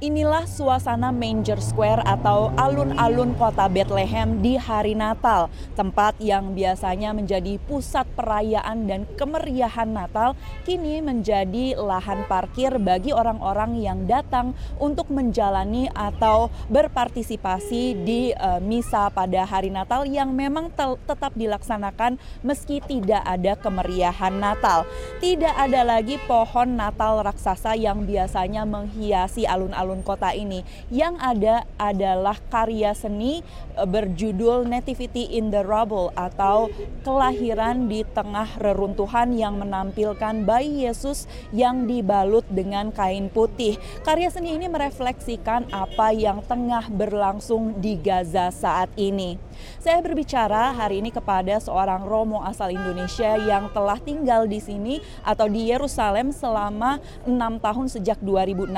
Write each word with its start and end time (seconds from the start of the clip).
Inilah 0.00 0.48
suasana 0.48 1.12
Manger 1.12 1.60
Square 1.60 2.00
atau 2.08 2.48
alun-alun 2.56 3.36
kota 3.36 3.68
Bethlehem 3.68 4.40
di 4.40 4.56
hari 4.56 4.96
Natal, 4.96 5.52
tempat 5.76 6.16
yang 6.16 6.56
biasanya 6.56 7.12
menjadi 7.12 7.60
pusat 7.68 8.08
perayaan 8.16 8.88
dan 8.88 9.04
kemeriahan 9.20 9.92
Natal, 9.92 10.40
kini 10.64 11.04
menjadi 11.04 11.76
lahan 11.76 12.24
parkir 12.32 12.80
bagi 12.80 13.12
orang-orang 13.12 13.76
yang 13.76 14.08
datang 14.08 14.56
untuk 14.80 15.12
menjalani 15.12 15.92
atau 15.92 16.48
berpartisipasi 16.72 18.00
di 18.00 18.32
uh, 18.32 18.56
misa 18.56 19.12
pada 19.12 19.44
hari 19.44 19.68
Natal 19.68 20.08
yang 20.08 20.32
memang 20.32 20.72
tetap 21.04 21.36
dilaksanakan 21.36 22.16
meski 22.40 22.80
tidak 22.88 23.20
ada 23.28 23.52
kemeriahan 23.52 24.32
Natal. 24.32 24.88
Tidak 25.20 25.60
ada 25.60 25.84
lagi 25.84 26.16
pohon 26.24 26.80
Natal 26.80 27.20
raksasa 27.20 27.76
yang 27.76 28.08
biasanya 28.08 28.64
menghiasi 28.64 29.44
alun-alun 29.44 29.89
alun 29.90 30.06
kota 30.06 30.30
ini. 30.30 30.62
Yang 30.94 31.18
ada 31.18 31.56
adalah 31.74 32.38
karya 32.46 32.94
seni 32.94 33.42
eh, 33.74 33.82
berjudul 33.82 34.70
Nativity 34.70 35.34
in 35.34 35.50
the 35.50 35.66
Rubble 35.66 36.14
atau 36.14 36.70
kelahiran 37.02 37.90
di 37.90 38.06
tengah 38.06 38.46
reruntuhan 38.62 39.34
yang 39.34 39.58
menampilkan 39.58 40.46
bayi 40.46 40.86
Yesus 40.86 41.26
yang 41.50 41.90
dibalut 41.90 42.46
dengan 42.46 42.94
kain 42.94 43.26
putih. 43.26 43.74
Karya 44.06 44.30
seni 44.30 44.54
ini 44.54 44.70
merefleksikan 44.70 45.74
apa 45.74 46.14
yang 46.14 46.38
tengah 46.46 46.86
berlangsung 46.86 47.82
di 47.82 47.98
Gaza 47.98 48.54
saat 48.54 48.94
ini. 48.94 49.50
Saya 49.80 50.00
berbicara 50.00 50.72
hari 50.72 51.04
ini 51.04 51.12
kepada 51.12 51.60
seorang 51.60 52.04
Romo 52.04 52.40
asal 52.44 52.72
Indonesia 52.72 53.36
yang 53.36 53.68
telah 53.72 54.00
tinggal 54.00 54.48
di 54.48 54.60
sini 54.60 55.00
atau 55.20 55.48
di 55.48 55.68
Yerusalem 55.68 56.32
selama 56.32 57.00
enam 57.28 57.60
tahun 57.60 57.88
sejak 57.92 58.20
2016 58.24 58.72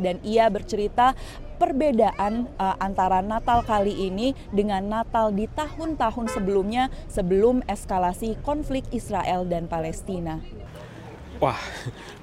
dan 0.00 0.16
ia 0.24 0.48
bercerita 0.56 1.12
perbedaan 1.60 2.48
uh, 2.56 2.76
antara 2.80 3.20
Natal 3.20 3.60
kali 3.64 4.08
ini 4.08 4.32
dengan 4.48 4.80
Natal 4.88 5.32
di 5.36 5.44
tahun-tahun 5.52 6.32
sebelumnya 6.32 6.88
sebelum 7.12 7.60
eskalasi 7.68 8.40
konflik 8.40 8.88
Israel 8.92 9.44
dan 9.44 9.68
Palestina. 9.68 10.40
Wah, 11.36 11.60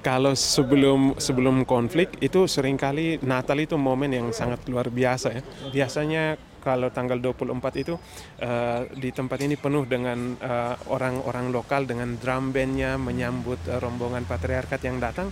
kalau 0.02 0.34
sebelum 0.34 1.14
sebelum 1.22 1.62
konflik 1.62 2.18
itu 2.18 2.50
sering 2.50 2.74
kali 2.74 3.22
Natal 3.22 3.62
itu 3.62 3.78
momen 3.78 4.10
yang 4.10 4.28
sangat 4.34 4.66
luar 4.66 4.90
biasa 4.90 5.38
ya. 5.38 5.42
Biasanya 5.70 6.34
kalau 6.64 6.88
tanggal 6.90 7.20
24 7.20 7.82
itu 7.84 7.94
uh, 8.40 8.88
di 8.90 9.12
tempat 9.12 9.38
ini 9.44 9.60
penuh 9.60 9.84
dengan 9.84 10.16
eh, 10.40 10.74
orang-orang 10.88 11.52
uh, 11.52 11.60
lokal 11.60 11.84
dengan 11.84 12.16
drum 12.16 12.56
bandnya 12.56 12.96
menyambut 12.96 13.60
uh, 13.68 13.76
rombongan 13.76 14.24
patriarkat 14.24 14.80
yang 14.80 14.96
datang. 14.96 15.28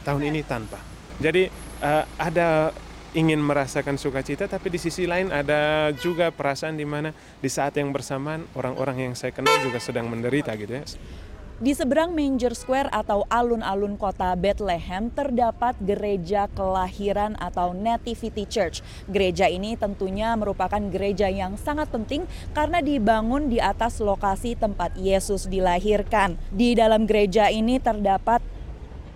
Tahun 0.00 0.22
ini 0.24 0.40
tanpa. 0.40 0.80
Jadi 1.20 1.52
uh, 1.84 2.04
ada 2.16 2.72
ingin 3.12 3.42
merasakan 3.42 3.98
sukacita, 3.98 4.46
tapi 4.46 4.70
di 4.70 4.78
sisi 4.78 5.04
lain 5.04 5.34
ada 5.34 5.90
juga 5.98 6.30
perasaan 6.30 6.78
di 6.78 6.86
mana 6.86 7.10
di 7.42 7.50
saat 7.50 7.74
yang 7.76 7.90
bersamaan 7.90 8.46
orang-orang 8.54 9.10
yang 9.10 9.14
saya 9.18 9.34
kenal 9.34 9.52
juga 9.60 9.82
sedang 9.82 10.06
menderita 10.06 10.54
gitu 10.54 10.80
ya. 10.80 10.84
Di 11.60 11.76
seberang 11.76 12.16
Manger 12.16 12.56
Square 12.56 12.88
atau 12.88 13.28
alun-alun 13.28 14.00
kota 14.00 14.32
Bethlehem 14.32 15.12
terdapat 15.12 15.76
gereja 15.76 16.48
kelahiran 16.56 17.36
atau 17.36 17.76
Nativity 17.76 18.48
Church. 18.48 18.80
Gereja 19.04 19.44
ini 19.44 19.76
tentunya 19.76 20.32
merupakan 20.40 20.80
gereja 20.88 21.28
yang 21.28 21.60
sangat 21.60 21.92
penting 21.92 22.24
karena 22.56 22.80
dibangun 22.80 23.52
di 23.52 23.60
atas 23.60 24.00
lokasi 24.00 24.56
tempat 24.56 24.96
Yesus 24.96 25.52
dilahirkan. 25.52 26.40
Di 26.48 26.72
dalam 26.72 27.04
gereja 27.04 27.52
ini 27.52 27.76
terdapat 27.76 28.40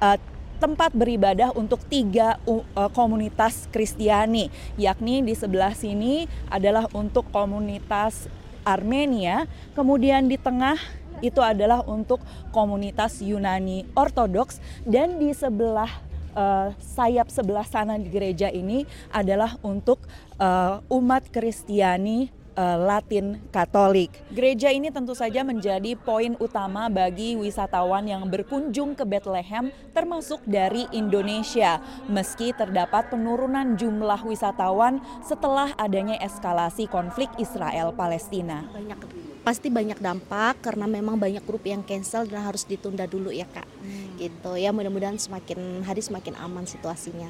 uh, 0.04 0.20
tempat 0.64 0.96
beribadah 0.96 1.52
untuk 1.52 1.84
tiga 1.92 2.40
uh, 2.48 2.64
komunitas 2.96 3.68
Kristiani, 3.68 4.48
yakni 4.80 5.20
di 5.20 5.36
sebelah 5.36 5.76
sini 5.76 6.24
adalah 6.48 6.88
untuk 6.96 7.28
komunitas 7.28 8.32
Armenia, 8.64 9.44
kemudian 9.76 10.24
di 10.24 10.40
tengah 10.40 10.80
itu 11.20 11.44
adalah 11.44 11.84
untuk 11.84 12.24
komunitas 12.48 13.20
Yunani 13.20 13.84
Ortodoks 13.92 14.56
dan 14.88 15.20
di 15.20 15.36
sebelah 15.36 15.92
uh, 16.32 16.72
sayap 16.80 17.28
sebelah 17.28 17.68
sana 17.68 18.00
di 18.00 18.08
gereja 18.08 18.48
ini 18.48 18.88
adalah 19.12 19.60
untuk 19.60 20.00
uh, 20.40 20.80
umat 20.88 21.28
Kristiani 21.28 22.32
uh, 22.56 22.78
Latin 22.80 23.42
Katolik. 23.50 24.10
Gereja 24.30 24.70
ini 24.70 24.90
tentu 24.90 25.12
saja 25.12 25.42
menjadi 25.42 25.94
poin 25.98 26.34
utama 26.40 26.86
bagi 26.88 27.36
wisatawan 27.38 28.06
yang 28.06 28.26
berkunjung 28.26 28.96
ke 28.98 29.04
Bethlehem 29.06 29.70
termasuk 29.92 30.42
dari 30.46 30.86
Indonesia. 30.94 31.82
Meski 32.10 32.54
terdapat 32.54 33.10
penurunan 33.12 33.78
jumlah 33.78 34.22
wisatawan 34.26 35.02
setelah 35.22 35.74
adanya 35.76 36.18
eskalasi 36.22 36.86
konflik 36.90 37.30
Israel 37.38 37.94
Palestina. 37.94 38.66
Banyak 38.70 38.98
pasti 39.44 39.68
banyak 39.68 40.00
dampak 40.00 40.64
karena 40.64 40.88
memang 40.88 41.20
banyak 41.20 41.44
grup 41.44 41.68
yang 41.68 41.84
cancel 41.84 42.24
dan 42.24 42.48
harus 42.48 42.64
ditunda 42.64 43.04
dulu 43.04 43.28
ya 43.28 43.44
kak 43.44 43.68
hmm. 43.68 44.16
gitu 44.16 44.56
ya 44.56 44.72
mudah-mudahan 44.72 45.20
semakin 45.20 45.84
hari 45.84 46.00
semakin 46.00 46.32
aman 46.40 46.64
situasinya. 46.64 47.28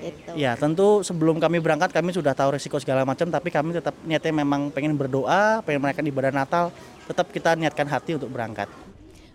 Gitu. 0.00 0.30
ya 0.38 0.54
tentu 0.54 1.02
sebelum 1.02 1.42
kami 1.42 1.58
berangkat 1.58 1.90
kami 1.90 2.14
sudah 2.14 2.32
tahu 2.32 2.54
resiko 2.56 2.78
segala 2.78 3.02
macam 3.02 3.28
tapi 3.28 3.50
kami 3.50 3.76
tetap 3.76 3.94
niatnya 4.06 4.32
memang 4.32 4.70
pengen 4.70 4.94
berdoa 4.94 5.60
pengen 5.66 5.82
merayakan 5.82 6.06
ibadah 6.08 6.32
Natal 6.32 6.64
tetap 7.10 7.28
kita 7.34 7.58
niatkan 7.58 7.86
hati 7.88 8.16
untuk 8.16 8.30
berangkat 8.32 8.70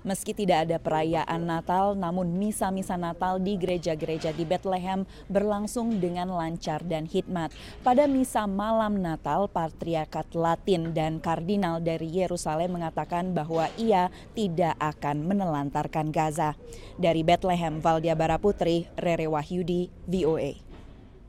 Meski 0.03 0.35
tidak 0.35 0.67
ada 0.67 0.77
perayaan 0.83 1.47
Natal, 1.47 1.95
namun 1.95 2.35
misa-misa 2.35 2.99
Natal 2.99 3.39
di 3.39 3.55
gereja-gereja 3.55 4.35
di 4.35 4.43
Bethlehem 4.43 5.07
berlangsung 5.31 6.03
dengan 6.03 6.27
lancar 6.27 6.83
dan 6.83 7.07
hikmat. 7.07 7.55
Pada 7.87 8.03
misa 8.03 8.43
malam 8.43 8.99
Natal, 8.99 9.47
Patriarkat 9.47 10.35
Latin 10.35 10.91
dan 10.91 11.23
Kardinal 11.23 11.79
dari 11.79 12.11
Yerusalem 12.11 12.75
mengatakan 12.75 13.31
bahwa 13.31 13.71
ia 13.79 14.11
tidak 14.35 14.75
akan 14.83 15.23
menelantarkan 15.23 16.11
Gaza. 16.11 16.59
Dari 16.99 17.23
Bethlehem, 17.23 17.79
Valdia 17.79 18.19
Baraputri, 18.19 18.91
Rere 18.99 19.31
Wahyudi, 19.31 19.87
VOA. 20.03 20.72